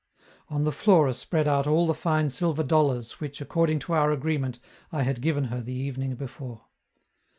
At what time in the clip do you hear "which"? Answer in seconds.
3.19-3.39